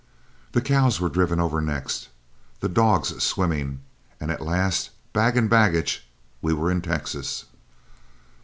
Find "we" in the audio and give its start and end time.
6.41-6.53